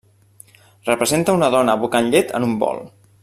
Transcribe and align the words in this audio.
Representa 0.87 1.35
una 1.39 1.51
dona 1.57 1.77
abocant 1.79 2.11
llet 2.15 2.35
en 2.41 2.51
un 2.51 2.57
bol. 2.65 2.83